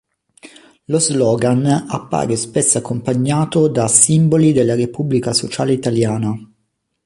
[0.85, 6.33] Lo slogan appare spesso accompagnato da simboli della Repubblica Sociale Italiana.